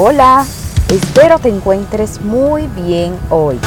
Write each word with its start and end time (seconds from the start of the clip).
Hola, 0.00 0.46
espero 0.88 1.40
te 1.40 1.48
encuentres 1.48 2.20
muy 2.20 2.68
bien 2.68 3.16
hoy. 3.30 3.58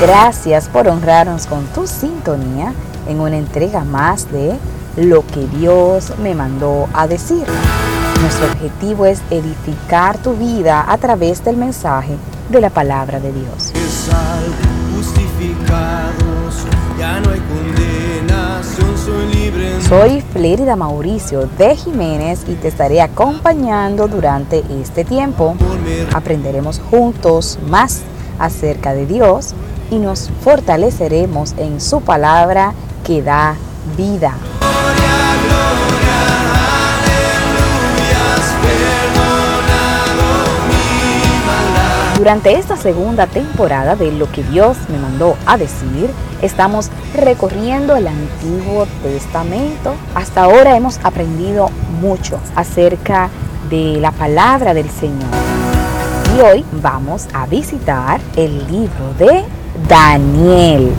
Gracias 0.00 0.70
por 0.70 0.88
honrarnos 0.88 1.46
con 1.46 1.66
tu 1.66 1.86
sintonía 1.86 2.72
en 3.06 3.20
una 3.20 3.36
entrega 3.36 3.84
más 3.84 4.32
de 4.32 4.56
Lo 4.96 5.26
que 5.26 5.46
Dios 5.46 6.14
me 6.18 6.34
mandó 6.34 6.88
a 6.94 7.06
decir. 7.06 7.44
Nuestro 8.22 8.46
objetivo 8.46 9.04
es 9.04 9.20
edificar 9.30 10.16
tu 10.16 10.32
vida 10.32 10.82
a 10.90 10.96
través 10.96 11.44
del 11.44 11.58
mensaje 11.58 12.16
de 12.48 12.60
la 12.62 12.70
palabra 12.70 13.20
de 13.20 13.34
Dios. 13.34 13.74
ya 16.98 17.20
no. 17.20 17.35
Soy 19.88 20.20
Flérida 20.20 20.74
Mauricio 20.74 21.48
de 21.58 21.76
Jiménez 21.76 22.44
y 22.48 22.54
te 22.54 22.66
estaré 22.66 23.00
acompañando 23.00 24.08
durante 24.08 24.64
este 24.80 25.04
tiempo. 25.04 25.54
Aprenderemos 26.12 26.80
juntos 26.90 27.56
más 27.68 28.02
acerca 28.40 28.94
de 28.94 29.06
Dios 29.06 29.54
y 29.92 29.98
nos 29.98 30.28
fortaleceremos 30.42 31.54
en 31.56 31.80
su 31.80 32.00
palabra 32.00 32.74
que 33.04 33.22
da 33.22 33.54
vida. 33.96 34.34
Durante 42.16 42.54
esta 42.54 42.78
segunda 42.78 43.26
temporada 43.26 43.94
de 43.94 44.10
Lo 44.10 44.32
que 44.32 44.42
Dios 44.42 44.78
me 44.88 44.98
mandó 44.98 45.36
a 45.44 45.58
decir, 45.58 46.08
estamos 46.40 46.90
recorriendo 47.14 47.94
el 47.94 48.08
Antiguo 48.08 48.86
Testamento. 49.02 49.94
Hasta 50.14 50.44
ahora 50.44 50.78
hemos 50.78 50.98
aprendido 51.04 51.68
mucho 52.00 52.40
acerca 52.54 53.28
de 53.68 53.98
la 54.00 54.12
palabra 54.12 54.72
del 54.72 54.88
Señor. 54.88 55.28
Y 56.34 56.40
hoy 56.40 56.64
vamos 56.80 57.28
a 57.34 57.46
visitar 57.46 58.18
el 58.34 58.66
libro 58.66 59.12
de 59.18 59.44
Daniel. 59.86 60.94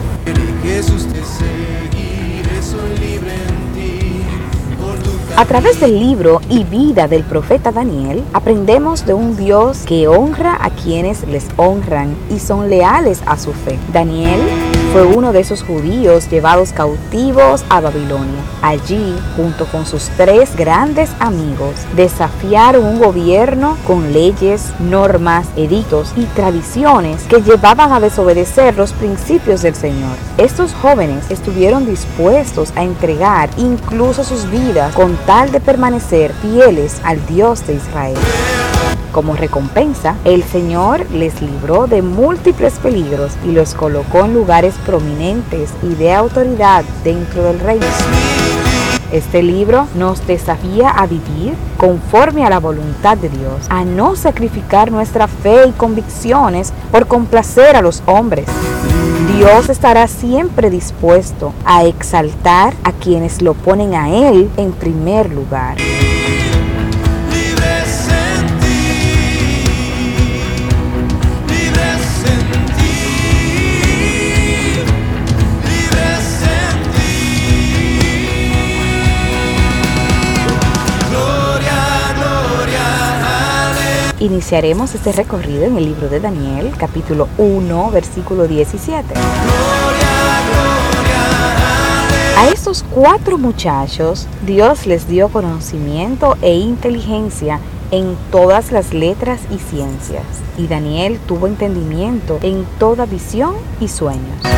A 5.38 5.44
través 5.44 5.78
del 5.78 6.00
libro 6.00 6.40
y 6.50 6.64
vida 6.64 7.06
del 7.06 7.22
profeta 7.22 7.70
Daniel, 7.70 8.24
aprendemos 8.32 9.06
de 9.06 9.14
un 9.14 9.36
Dios 9.36 9.84
que 9.86 10.08
honra 10.08 10.58
a 10.60 10.70
quienes 10.70 11.28
les 11.28 11.46
honran 11.56 12.16
y 12.28 12.40
son 12.40 12.68
leales 12.68 13.22
a 13.24 13.38
su 13.38 13.52
fe. 13.52 13.78
Daniel 13.92 14.40
fue 14.92 15.04
uno 15.04 15.32
de 15.32 15.40
esos 15.40 15.62
judíos 15.62 16.28
llevados 16.28 16.72
cautivos 16.72 17.64
a 17.68 17.80
Babilonia. 17.80 18.40
Allí, 18.62 19.14
junto 19.36 19.66
con 19.66 19.86
sus 19.86 20.08
tres 20.16 20.56
grandes 20.56 21.10
amigos, 21.20 21.74
desafiaron 21.94 22.84
un 22.84 22.98
gobierno 22.98 23.76
con 23.86 24.12
leyes, 24.12 24.72
normas, 24.80 25.46
edictos 25.56 26.12
y 26.16 26.24
tradiciones 26.24 27.22
que 27.24 27.42
llevaban 27.42 27.92
a 27.92 28.00
desobedecer 28.00 28.76
los 28.76 28.92
principios 28.92 29.62
del 29.62 29.76
Señor. 29.76 30.16
Estos 30.38 30.72
jóvenes 30.74 31.30
estuvieron 31.30 31.86
dispuestos 31.86 32.72
a 32.74 32.82
entregar 32.82 33.50
incluso 33.58 34.24
sus 34.24 34.50
vidas 34.50 34.94
con 34.94 35.16
tal 35.28 35.52
de 35.52 35.60
permanecer 35.60 36.32
fieles 36.32 37.02
al 37.04 37.26
Dios 37.26 37.66
de 37.66 37.74
Israel. 37.74 38.16
Como 39.12 39.36
recompensa, 39.36 40.16
el 40.24 40.42
Señor 40.42 41.04
les 41.10 41.42
libró 41.42 41.86
de 41.86 42.00
múltiples 42.00 42.78
peligros 42.78 43.32
y 43.44 43.52
los 43.52 43.74
colocó 43.74 44.24
en 44.24 44.32
lugares 44.32 44.74
prominentes 44.86 45.68
y 45.82 45.94
de 45.96 46.14
autoridad 46.14 46.82
dentro 47.04 47.42
del 47.42 47.60
reino. 47.60 47.84
Este 49.12 49.42
libro 49.42 49.86
nos 49.94 50.26
desafía 50.26 50.90
a 50.90 51.06
vivir 51.06 51.54
conforme 51.78 52.44
a 52.44 52.50
la 52.50 52.60
voluntad 52.60 53.16
de 53.16 53.30
Dios, 53.30 53.66
a 53.70 53.84
no 53.84 54.16
sacrificar 54.16 54.92
nuestra 54.92 55.28
fe 55.28 55.66
y 55.66 55.72
convicciones 55.72 56.74
por 56.92 57.06
complacer 57.06 57.74
a 57.74 57.80
los 57.80 58.02
hombres. 58.04 58.46
Dios 59.34 59.70
estará 59.70 60.08
siempre 60.08 60.68
dispuesto 60.68 61.54
a 61.64 61.84
exaltar 61.84 62.74
a 62.84 62.92
quienes 62.92 63.40
lo 63.40 63.54
ponen 63.54 63.94
a 63.94 64.10
Él 64.10 64.50
en 64.58 64.72
primer 64.72 65.32
lugar. 65.32 65.76
Iniciaremos 84.20 84.96
este 84.96 85.12
recorrido 85.12 85.64
en 85.64 85.76
el 85.76 85.84
libro 85.84 86.08
de 86.08 86.18
Daniel, 86.18 86.72
capítulo 86.76 87.28
1, 87.38 87.90
versículo 87.92 88.48
17. 88.48 89.14
A 92.36 92.48
estos 92.48 92.84
cuatro 92.90 93.38
muchachos 93.38 94.26
Dios 94.44 94.86
les 94.86 95.06
dio 95.06 95.28
conocimiento 95.28 96.36
e 96.42 96.54
inteligencia 96.56 97.60
en 97.92 98.16
todas 98.32 98.72
las 98.72 98.92
letras 98.92 99.40
y 99.54 99.58
ciencias, 99.58 100.24
y 100.56 100.66
Daniel 100.66 101.20
tuvo 101.28 101.46
entendimiento 101.46 102.40
en 102.42 102.64
toda 102.80 103.06
visión 103.06 103.54
y 103.80 103.86
sueños. 103.86 104.57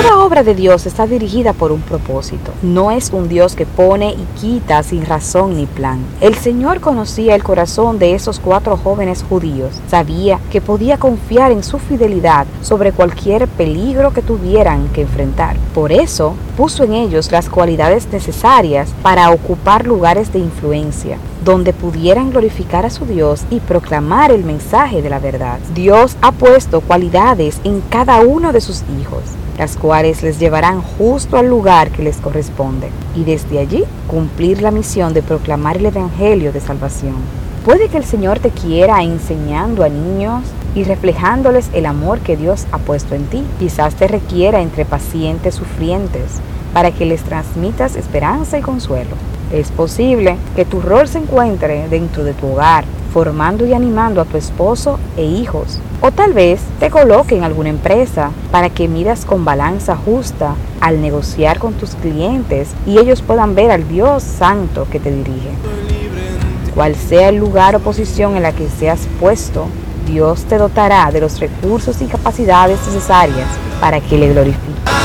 Cada 0.00 0.18
obra 0.20 0.42
de 0.42 0.54
Dios 0.54 0.86
está 0.86 1.06
dirigida 1.06 1.52
por 1.52 1.72
un 1.72 1.82
propósito. 1.82 2.52
No 2.62 2.90
es 2.90 3.10
un 3.10 3.28
Dios 3.28 3.54
que 3.54 3.66
pone 3.66 4.12
y 4.12 4.40
quita 4.40 4.82
sin 4.82 5.04
razón 5.04 5.58
ni 5.58 5.66
plan. 5.66 6.02
El 6.22 6.36
Señor 6.36 6.80
conocía 6.80 7.34
el 7.34 7.42
corazón 7.42 7.98
de 7.98 8.14
esos 8.14 8.40
cuatro 8.40 8.78
jóvenes 8.78 9.22
judíos. 9.28 9.78
Sabía 9.90 10.40
que 10.50 10.62
podía 10.62 10.96
confiar 10.96 11.52
en 11.52 11.62
su 11.62 11.78
fidelidad 11.78 12.46
sobre 12.62 12.92
cualquier 12.92 13.46
peligro 13.46 14.14
que 14.14 14.22
tuvieran 14.22 14.88
que 14.88 15.02
enfrentar. 15.02 15.56
Por 15.74 15.92
eso 15.92 16.32
puso 16.56 16.84
en 16.84 16.94
ellos 16.94 17.30
las 17.30 17.50
cualidades 17.50 18.08
necesarias 18.10 18.94
para 19.02 19.30
ocupar 19.30 19.86
lugares 19.86 20.32
de 20.32 20.38
influencia 20.38 21.18
donde 21.44 21.72
pudieran 21.72 22.30
glorificar 22.30 22.84
a 22.84 22.90
su 22.90 23.06
Dios 23.06 23.44
y 23.50 23.60
proclamar 23.60 24.30
el 24.30 24.44
mensaje 24.44 25.00
de 25.00 25.08
la 25.10 25.18
verdad. 25.18 25.58
Dios 25.74 26.16
ha 26.20 26.32
puesto 26.32 26.80
cualidades 26.80 27.60
en 27.64 27.80
cada 27.82 28.20
uno 28.20 28.52
de 28.52 28.60
sus 28.60 28.82
hijos 29.00 29.22
las 29.60 29.76
cuales 29.76 30.22
les 30.22 30.38
llevarán 30.38 30.80
justo 30.80 31.36
al 31.36 31.46
lugar 31.46 31.90
que 31.90 32.02
les 32.02 32.16
corresponde, 32.16 32.88
y 33.14 33.24
desde 33.24 33.58
allí 33.58 33.84
cumplir 34.06 34.62
la 34.62 34.70
misión 34.70 35.12
de 35.12 35.20
proclamar 35.20 35.76
el 35.76 35.84
Evangelio 35.84 36.50
de 36.50 36.62
salvación. 36.62 37.16
Puede 37.62 37.90
que 37.90 37.98
el 37.98 38.06
Señor 38.06 38.38
te 38.38 38.48
quiera 38.48 39.02
enseñando 39.02 39.84
a 39.84 39.90
niños 39.90 40.44
y 40.74 40.84
reflejándoles 40.84 41.68
el 41.74 41.84
amor 41.84 42.20
que 42.20 42.38
Dios 42.38 42.66
ha 42.72 42.78
puesto 42.78 43.14
en 43.14 43.26
ti. 43.26 43.44
Quizás 43.58 43.96
te 43.96 44.08
requiera 44.08 44.62
entre 44.62 44.86
pacientes 44.86 45.56
sufrientes 45.56 46.40
para 46.72 46.90
que 46.90 47.04
les 47.04 47.22
transmitas 47.22 47.96
esperanza 47.96 48.58
y 48.58 48.62
consuelo. 48.62 49.14
Es 49.52 49.70
posible 49.72 50.38
que 50.56 50.64
tu 50.64 50.80
rol 50.80 51.06
se 51.06 51.18
encuentre 51.18 51.86
dentro 51.90 52.24
de 52.24 52.32
tu 52.32 52.46
hogar, 52.46 52.86
formando 53.12 53.66
y 53.66 53.74
animando 53.74 54.20
a 54.20 54.24
tu 54.24 54.36
esposo 54.36 54.98
e 55.16 55.24
hijos. 55.24 55.78
O 56.00 56.10
tal 56.10 56.32
vez 56.32 56.60
te 56.78 56.90
coloque 56.90 57.36
en 57.36 57.44
alguna 57.44 57.68
empresa 57.68 58.30
para 58.50 58.70
que 58.70 58.88
miras 58.88 59.24
con 59.24 59.44
balanza 59.44 59.96
justa 59.96 60.54
al 60.80 61.02
negociar 61.02 61.58
con 61.58 61.74
tus 61.74 61.94
clientes 61.96 62.70
y 62.86 62.98
ellos 62.98 63.22
puedan 63.22 63.54
ver 63.54 63.70
al 63.70 63.86
Dios 63.88 64.22
Santo 64.22 64.86
que 64.90 65.00
te 65.00 65.10
dirige. 65.10 65.50
Cual 66.74 66.94
sea 66.94 67.28
el 67.28 67.36
lugar 67.36 67.76
o 67.76 67.80
posición 67.80 68.36
en 68.36 68.44
la 68.44 68.52
que 68.52 68.68
seas 68.68 69.06
puesto, 69.18 69.66
Dios 70.06 70.44
te 70.44 70.56
dotará 70.56 71.10
de 71.10 71.20
los 71.20 71.38
recursos 71.38 72.00
y 72.00 72.06
capacidades 72.06 72.78
necesarias 72.86 73.48
para 73.80 74.00
que 74.00 74.16
le 74.16 74.32
glorifique. 74.32 74.99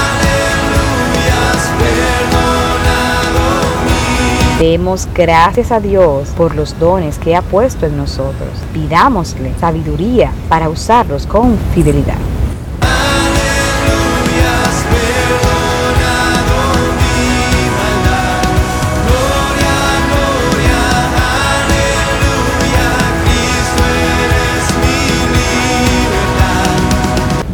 Demos 4.68 5.08
gracias 5.14 5.72
a 5.72 5.80
Dios 5.80 6.30
por 6.30 6.56
los 6.56 6.80
dones 6.80 7.20
que 7.20 7.36
ha 7.36 7.44
puesto 7.44 7.86
en 7.86 7.98
nosotros. 7.98 8.50
Pidámosle 8.74 9.54
sabiduría 9.60 10.32
para 10.50 10.70
usarlos 10.70 11.28
con 11.28 11.56
fidelidad. 11.76 12.18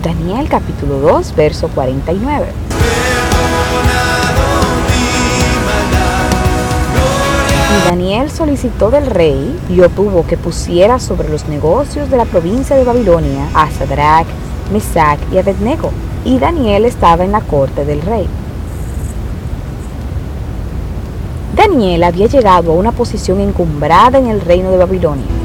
Daniel 0.01 0.47
capítulo 0.47 0.99
2, 1.01 1.35
verso 1.35 1.67
49. 1.75 2.70
Daniel 7.79 8.29
solicitó 8.29 8.91
del 8.91 9.05
rey 9.05 9.57
y 9.69 9.81
obtuvo 9.81 10.25
que 10.25 10.37
pusiera 10.37 10.99
sobre 10.99 11.29
los 11.29 11.47
negocios 11.47 12.09
de 12.09 12.17
la 12.17 12.25
provincia 12.25 12.75
de 12.75 12.83
Babilonia 12.83 13.49
a 13.53 13.69
Sadrach, 13.69 14.27
Mesach 14.71 15.19
y 15.31 15.37
Abednego, 15.37 15.91
y 16.25 16.37
Daniel 16.39 16.85
estaba 16.85 17.23
en 17.23 17.31
la 17.31 17.41
corte 17.41 17.85
del 17.85 18.01
rey. 18.01 18.27
Daniel 21.55 22.03
había 22.03 22.27
llegado 22.27 22.71
a 22.71 22.75
una 22.75 22.91
posición 22.91 23.39
encumbrada 23.39 24.17
en 24.19 24.27
el 24.27 24.41
reino 24.41 24.71
de 24.71 24.77
Babilonia. 24.77 25.40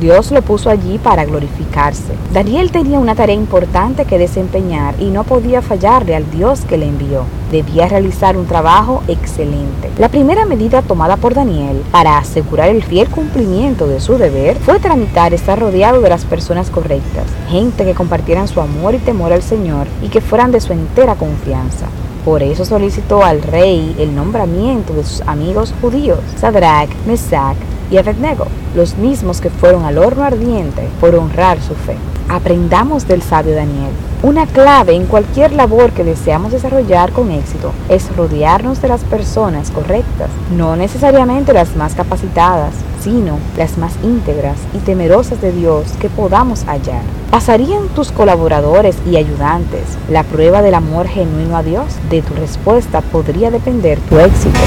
Dios 0.00 0.32
lo 0.32 0.40
puso 0.40 0.70
allí 0.70 0.98
para 0.98 1.26
glorificarse. 1.26 2.14
Daniel 2.32 2.72
tenía 2.72 2.98
una 2.98 3.14
tarea 3.14 3.34
importante 3.34 4.06
que 4.06 4.18
desempeñar 4.18 4.94
y 4.98 5.10
no 5.10 5.24
podía 5.24 5.60
fallarle 5.60 6.16
al 6.16 6.30
Dios 6.30 6.62
que 6.62 6.78
le 6.78 6.86
envió. 6.86 7.24
Debía 7.52 7.86
realizar 7.86 8.38
un 8.38 8.46
trabajo 8.46 9.02
excelente. 9.08 9.90
La 9.98 10.08
primera 10.08 10.46
medida 10.46 10.80
tomada 10.80 11.18
por 11.18 11.34
Daniel 11.34 11.82
para 11.92 12.16
asegurar 12.16 12.70
el 12.70 12.82
fiel 12.82 13.10
cumplimiento 13.10 13.86
de 13.86 14.00
su 14.00 14.16
deber 14.16 14.56
fue 14.56 14.80
tramitar 14.80 15.34
estar 15.34 15.58
rodeado 15.58 16.00
de 16.00 16.08
las 16.08 16.24
personas 16.24 16.70
correctas, 16.70 17.26
gente 17.50 17.84
que 17.84 17.94
compartieran 17.94 18.48
su 18.48 18.62
amor 18.62 18.94
y 18.94 18.98
temor 18.98 19.34
al 19.34 19.42
Señor 19.42 19.86
y 20.02 20.08
que 20.08 20.22
fueran 20.22 20.50
de 20.50 20.60
su 20.60 20.72
entera 20.72 21.14
confianza. 21.14 21.86
Por 22.24 22.42
eso 22.42 22.64
solicitó 22.64 23.22
al 23.22 23.42
rey 23.42 23.94
el 23.98 24.14
nombramiento 24.14 24.94
de 24.94 25.04
sus 25.04 25.20
amigos 25.22 25.74
judíos, 25.82 26.20
Sadrach, 26.38 26.90
Mesach 27.06 27.56
y 27.90 27.98
Abednego, 27.98 28.46
los 28.74 28.96
mismos 28.96 29.40
que 29.40 29.50
fueron 29.50 29.84
al 29.84 29.98
horno 29.98 30.24
ardiente 30.24 30.88
por 31.00 31.14
honrar 31.14 31.60
su 31.60 31.74
fe. 31.74 31.96
Aprendamos 32.28 33.08
del 33.08 33.22
sabio 33.22 33.54
Daniel. 33.56 33.90
Una 34.22 34.46
clave 34.46 34.94
en 34.94 35.06
cualquier 35.06 35.52
labor 35.52 35.90
que 35.90 36.04
deseamos 36.04 36.52
desarrollar 36.52 37.10
con 37.10 37.30
éxito 37.30 37.72
es 37.88 38.14
rodearnos 38.14 38.80
de 38.80 38.88
las 38.88 39.00
personas 39.02 39.70
correctas, 39.70 40.30
no 40.56 40.76
necesariamente 40.76 41.52
las 41.52 41.74
más 41.74 41.94
capacitadas, 41.94 42.74
sino 43.02 43.38
las 43.56 43.78
más 43.78 43.94
íntegras 44.04 44.58
y 44.74 44.78
temerosas 44.78 45.40
de 45.40 45.52
Dios 45.52 45.86
que 46.00 46.08
podamos 46.08 46.64
hallar. 46.66 47.02
¿Pasarían 47.30 47.88
tus 47.88 48.12
colaboradores 48.12 48.96
y 49.10 49.16
ayudantes 49.16 49.82
la 50.08 50.22
prueba 50.22 50.62
del 50.62 50.74
amor 50.74 51.08
genuino 51.08 51.56
a 51.56 51.62
Dios? 51.62 51.86
De 52.10 52.22
tu 52.22 52.34
respuesta 52.34 53.00
podría 53.00 53.50
depender 53.50 53.98
tu 54.00 54.18
éxito. 54.18 54.60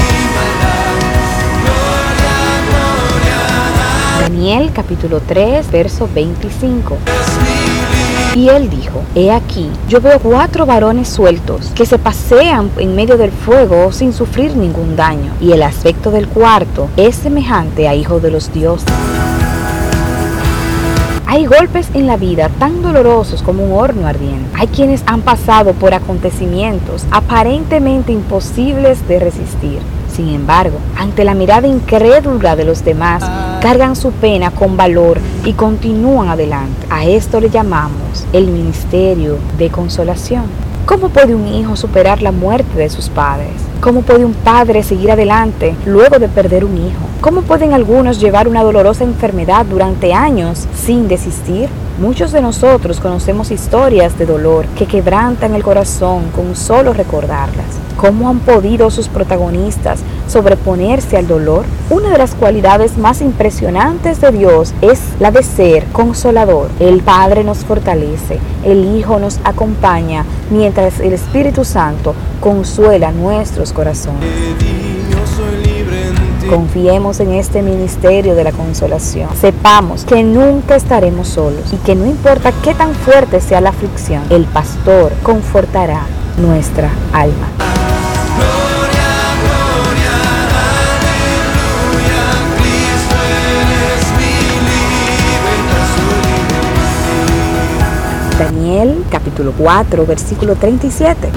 Daniel 4.34 4.72
capítulo 4.72 5.20
3, 5.20 5.70
verso 5.70 6.08
25. 6.12 6.96
Y 8.34 8.48
él 8.48 8.68
dijo, 8.68 9.00
He 9.14 9.30
aquí, 9.30 9.70
yo 9.88 10.00
veo 10.00 10.18
cuatro 10.18 10.66
varones 10.66 11.06
sueltos 11.08 11.70
que 11.76 11.86
se 11.86 12.00
pasean 12.00 12.68
en 12.78 12.96
medio 12.96 13.16
del 13.16 13.30
fuego 13.30 13.92
sin 13.92 14.12
sufrir 14.12 14.56
ningún 14.56 14.96
daño, 14.96 15.32
y 15.40 15.52
el 15.52 15.62
aspecto 15.62 16.10
del 16.10 16.26
cuarto 16.26 16.88
es 16.96 17.14
semejante 17.14 17.86
a 17.86 17.94
hijo 17.94 18.18
de 18.18 18.32
los 18.32 18.52
dioses. 18.52 18.92
Hay 21.26 21.46
golpes 21.46 21.86
en 21.94 22.08
la 22.08 22.16
vida 22.16 22.48
tan 22.58 22.82
dolorosos 22.82 23.40
como 23.40 23.64
un 23.64 23.80
horno 23.80 24.08
ardiente. 24.08 24.50
Hay 24.58 24.66
quienes 24.66 25.04
han 25.06 25.22
pasado 25.22 25.74
por 25.74 25.94
acontecimientos 25.94 27.06
aparentemente 27.12 28.10
imposibles 28.10 29.06
de 29.06 29.20
resistir. 29.20 29.78
Sin 30.14 30.28
embargo, 30.28 30.78
ante 30.96 31.24
la 31.24 31.34
mirada 31.34 31.66
incrédula 31.66 32.54
de 32.54 32.64
los 32.64 32.84
demás, 32.84 33.24
cargan 33.60 33.96
su 33.96 34.12
pena 34.12 34.52
con 34.52 34.76
valor 34.76 35.18
y 35.44 35.54
continúan 35.54 36.28
adelante. 36.28 36.86
A 36.88 37.04
esto 37.04 37.40
le 37.40 37.50
llamamos 37.50 38.24
el 38.32 38.46
ministerio 38.46 39.38
de 39.58 39.70
consolación. 39.70 40.44
¿Cómo 40.86 41.08
puede 41.08 41.34
un 41.34 41.48
hijo 41.48 41.74
superar 41.74 42.22
la 42.22 42.30
muerte 42.30 42.78
de 42.78 42.90
sus 42.90 43.08
padres? 43.08 43.50
¿Cómo 43.80 44.02
puede 44.02 44.24
un 44.24 44.34
padre 44.34 44.84
seguir 44.84 45.10
adelante 45.10 45.74
luego 45.84 46.20
de 46.20 46.28
perder 46.28 46.64
un 46.64 46.76
hijo? 46.76 47.00
¿Cómo 47.20 47.42
pueden 47.42 47.72
algunos 47.72 48.20
llevar 48.20 48.46
una 48.46 48.62
dolorosa 48.62 49.02
enfermedad 49.02 49.66
durante 49.66 50.14
años 50.14 50.68
sin 50.76 51.08
desistir? 51.08 51.68
Muchos 51.98 52.32
de 52.32 52.42
nosotros 52.42 52.98
conocemos 52.98 53.52
historias 53.52 54.18
de 54.18 54.26
dolor 54.26 54.66
que 54.76 54.86
quebrantan 54.86 55.54
el 55.54 55.62
corazón 55.62 56.24
con 56.34 56.56
solo 56.56 56.92
recordarlas. 56.92 57.66
¿Cómo 57.96 58.28
han 58.28 58.40
podido 58.40 58.90
sus 58.90 59.06
protagonistas 59.06 60.00
sobreponerse 60.26 61.16
al 61.16 61.28
dolor? 61.28 61.64
Una 61.90 62.10
de 62.10 62.18
las 62.18 62.34
cualidades 62.34 62.98
más 62.98 63.20
impresionantes 63.20 64.20
de 64.20 64.32
Dios 64.32 64.74
es 64.80 65.00
la 65.20 65.30
de 65.30 65.44
ser 65.44 65.84
consolador. 65.92 66.68
El 66.80 67.00
Padre 67.00 67.44
nos 67.44 67.58
fortalece, 67.58 68.40
el 68.64 68.96
Hijo 68.96 69.20
nos 69.20 69.38
acompaña, 69.44 70.24
mientras 70.50 70.98
el 70.98 71.12
Espíritu 71.12 71.64
Santo 71.64 72.12
consuela 72.40 73.12
nuestros 73.12 73.72
corazones. 73.72 74.73
Confiemos 76.48 77.20
en 77.20 77.32
este 77.32 77.62
ministerio 77.62 78.34
de 78.34 78.44
la 78.44 78.52
consolación. 78.52 79.28
Sepamos 79.40 80.04
que 80.04 80.22
nunca 80.22 80.76
estaremos 80.76 81.28
solos 81.28 81.72
y 81.72 81.76
que 81.76 81.94
no 81.94 82.06
importa 82.06 82.52
qué 82.62 82.74
tan 82.74 82.94
fuerte 82.94 83.40
sea 83.40 83.60
la 83.60 83.70
aflicción, 83.70 84.22
el 84.30 84.44
pastor 84.44 85.12
confortará 85.22 86.02
nuestra 86.36 86.90
alma. 87.12 87.48
Daniel 98.38 99.04
capítulo 99.10 99.52
4 99.56 100.04
versículo 100.06 100.56
37. 100.56 101.30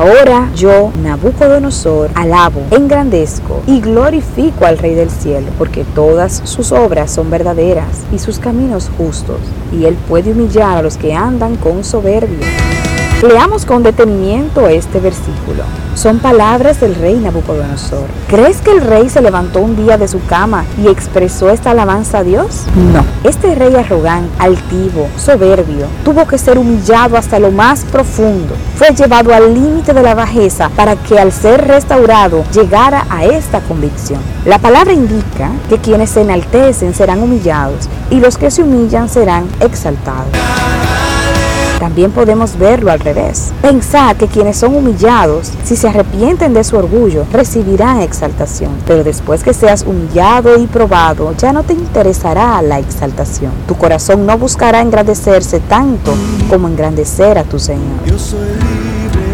Ahora 0.00 0.48
yo, 0.54 0.90
Nabucodonosor, 1.02 2.10
alabo, 2.14 2.62
engrandezco 2.70 3.60
y 3.66 3.82
glorifico 3.82 4.64
al 4.64 4.78
Rey 4.78 4.94
del 4.94 5.10
cielo, 5.10 5.48
porque 5.58 5.84
todas 5.84 6.40
sus 6.44 6.72
obras 6.72 7.10
son 7.10 7.28
verdaderas 7.28 8.04
y 8.10 8.18
sus 8.18 8.38
caminos 8.38 8.90
justos, 8.96 9.40
y 9.70 9.84
él 9.84 9.98
puede 10.08 10.32
humillar 10.32 10.78
a 10.78 10.82
los 10.82 10.96
que 10.96 11.12
andan 11.12 11.56
con 11.56 11.84
soberbia. 11.84 12.46
Leamos 13.22 13.66
con 13.66 13.82
detenimiento 13.82 14.66
este 14.66 14.98
versículo. 14.98 15.62
Son 15.94 16.20
palabras 16.20 16.80
del 16.80 16.94
rey 16.94 17.16
Nabucodonosor. 17.16 18.06
¿Crees 18.28 18.62
que 18.62 18.70
el 18.70 18.80
rey 18.80 19.10
se 19.10 19.20
levantó 19.20 19.60
un 19.60 19.76
día 19.76 19.98
de 19.98 20.08
su 20.08 20.24
cama 20.24 20.64
y 20.82 20.88
expresó 20.88 21.50
esta 21.50 21.72
alabanza 21.72 22.18
a 22.18 22.24
Dios? 22.24 22.64
No. 22.74 23.04
Este 23.22 23.54
rey 23.54 23.74
arrogante, 23.74 24.30
altivo, 24.38 25.06
soberbio, 25.18 25.86
tuvo 26.02 26.26
que 26.26 26.38
ser 26.38 26.56
humillado 26.56 27.18
hasta 27.18 27.38
lo 27.38 27.50
más 27.50 27.84
profundo. 27.84 28.54
Fue 28.76 28.88
llevado 28.94 29.34
al 29.34 29.52
límite 29.52 29.92
de 29.92 30.02
la 30.02 30.14
bajeza 30.14 30.70
para 30.70 30.96
que 30.96 31.18
al 31.18 31.30
ser 31.30 31.68
restaurado 31.68 32.42
llegara 32.54 33.04
a 33.10 33.26
esta 33.26 33.60
convicción. 33.60 34.20
La 34.46 34.58
palabra 34.58 34.94
indica 34.94 35.50
que 35.68 35.76
quienes 35.76 36.08
se 36.08 36.22
enaltecen 36.22 36.94
serán 36.94 37.22
humillados 37.22 37.86
y 38.08 38.18
los 38.18 38.38
que 38.38 38.50
se 38.50 38.62
humillan 38.62 39.10
serán 39.10 39.46
exaltados. 39.60 40.30
También 41.80 42.10
podemos 42.12 42.58
verlo 42.58 42.92
al 42.92 43.00
revés. 43.00 43.52
Pensar 43.62 44.14
que 44.16 44.26
quienes 44.26 44.58
son 44.58 44.76
humillados, 44.76 45.50
si 45.64 45.76
se 45.76 45.88
arrepienten 45.88 46.52
de 46.52 46.62
su 46.62 46.76
orgullo, 46.76 47.24
recibirán 47.32 48.02
exaltación. 48.02 48.72
Pero 48.86 49.02
después 49.02 49.42
que 49.42 49.54
seas 49.54 49.84
humillado 49.86 50.58
y 50.58 50.66
probado, 50.66 51.34
ya 51.38 51.54
no 51.54 51.62
te 51.62 51.72
interesará 51.72 52.60
la 52.60 52.78
exaltación. 52.78 53.52
Tu 53.66 53.74
corazón 53.76 54.26
no 54.26 54.36
buscará 54.36 54.82
engrandecerse 54.82 55.58
tanto 55.60 56.12
como 56.50 56.68
engrandecer 56.68 57.38
a 57.38 57.44
tu 57.44 57.58
Señor. 57.58 57.98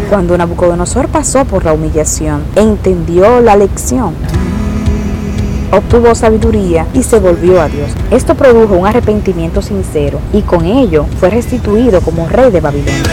Cuando 0.09 0.37
Nabucodonosor 0.37 1.09
pasó 1.09 1.43
por 1.43 1.65
la 1.65 1.73
humillación, 1.73 2.43
entendió 2.55 3.41
la 3.41 3.57
lección 3.57 4.13
obtuvo 5.71 6.15
sabiduría 6.15 6.87
y 6.93 7.03
se 7.03 7.19
volvió 7.19 7.61
a 7.61 7.69
Dios. 7.69 7.91
Esto 8.11 8.35
produjo 8.35 8.75
un 8.75 8.87
arrepentimiento 8.87 9.61
sincero 9.61 10.19
y 10.33 10.41
con 10.41 10.65
ello 10.65 11.05
fue 11.19 11.29
restituido 11.29 12.01
como 12.01 12.27
rey 12.27 12.51
de 12.51 12.61
Babilonia. 12.61 13.03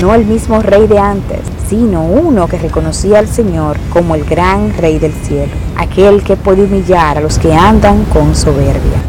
No 0.00 0.14
el 0.14 0.26
mismo 0.26 0.60
rey 0.60 0.86
de 0.86 0.98
antes, 0.98 1.40
sino 1.68 2.04
uno 2.04 2.46
que 2.46 2.58
reconocía 2.58 3.18
al 3.18 3.28
Señor 3.28 3.76
como 3.90 4.14
el 4.14 4.24
gran 4.24 4.76
rey 4.76 4.98
del 4.98 5.12
cielo, 5.12 5.52
aquel 5.76 6.22
que 6.22 6.36
puede 6.36 6.64
humillar 6.64 7.18
a 7.18 7.20
los 7.20 7.38
que 7.38 7.54
andan 7.54 8.04
con 8.06 8.34
soberbia. 8.34 9.03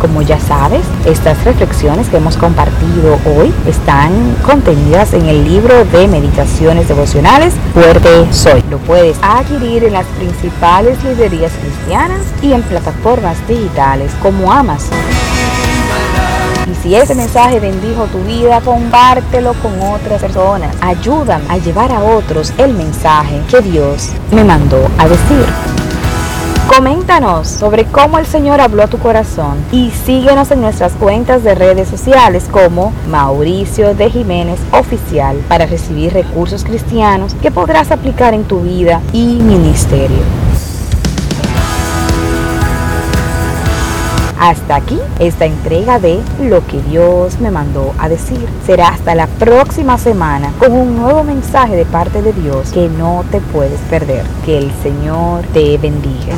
Como 0.00 0.20
ya 0.20 0.38
sabes, 0.38 0.82
estas 1.06 1.42
reflexiones 1.44 2.08
que 2.08 2.18
hemos 2.18 2.36
compartido 2.36 3.18
hoy 3.36 3.52
están 3.66 4.36
contenidas 4.44 5.14
en 5.14 5.26
el 5.26 5.44
libro 5.44 5.84
de 5.86 6.06
meditaciones 6.06 6.86
devocionales 6.88 7.54
Fuerte 7.72 8.30
Soy. 8.30 8.62
Lo 8.70 8.78
puedes 8.78 9.16
adquirir 9.22 9.84
en 9.84 9.94
las 9.94 10.06
principales 10.18 11.02
librerías 11.02 11.52
cristianas 11.52 12.20
y 12.42 12.52
en 12.52 12.62
plataformas 12.62 13.36
digitales 13.48 14.12
como 14.22 14.52
Amazon. 14.52 14.98
Y 16.70 16.74
si 16.82 16.94
ese 16.94 17.14
mensaje 17.14 17.58
bendijo 17.58 18.04
tu 18.06 18.18
vida, 18.24 18.60
compártelo 18.60 19.54
con 19.54 19.80
otras 19.80 20.20
personas. 20.20 20.74
Ayúdame 20.80 21.44
a 21.48 21.56
llevar 21.58 21.90
a 21.92 22.00
otros 22.00 22.52
el 22.58 22.74
mensaje 22.74 23.40
que 23.48 23.60
Dios 23.62 24.10
me 24.30 24.44
mandó 24.44 24.88
a 24.98 25.08
decir. 25.08 25.46
Coméntanos 26.68 27.46
sobre 27.46 27.84
cómo 27.84 28.18
el 28.18 28.26
Señor 28.26 28.60
habló 28.60 28.82
a 28.82 28.88
tu 28.88 28.98
corazón 28.98 29.56
y 29.70 29.92
síguenos 29.92 30.50
en 30.50 30.60
nuestras 30.60 30.94
cuentas 30.94 31.44
de 31.44 31.54
redes 31.54 31.88
sociales 31.88 32.48
como 32.50 32.92
Mauricio 33.08 33.94
de 33.94 34.10
Jiménez 34.10 34.58
Oficial 34.72 35.36
para 35.48 35.66
recibir 35.66 36.12
recursos 36.12 36.64
cristianos 36.64 37.34
que 37.40 37.52
podrás 37.52 37.92
aplicar 37.92 38.34
en 38.34 38.44
tu 38.44 38.62
vida 38.62 39.00
y 39.12 39.38
ministerio. 39.38 40.45
Hasta 44.46 44.76
aquí 44.76 45.00
esta 45.18 45.44
entrega 45.44 45.98
de 45.98 46.20
Lo 46.40 46.64
que 46.64 46.80
Dios 46.80 47.40
me 47.40 47.50
mandó 47.50 47.92
a 47.98 48.08
decir. 48.08 48.46
Será 48.64 48.90
hasta 48.90 49.16
la 49.16 49.26
próxima 49.26 49.98
semana 49.98 50.52
con 50.60 50.70
un 50.70 50.96
nuevo 50.96 51.24
mensaje 51.24 51.74
de 51.74 51.84
parte 51.84 52.22
de 52.22 52.32
Dios 52.32 52.70
que 52.70 52.88
no 52.88 53.24
te 53.32 53.40
puedes 53.40 53.80
perder. 53.90 54.24
Que 54.44 54.58
el 54.58 54.70
Señor 54.84 55.42
te 55.52 55.76
bendiga. 55.78 56.36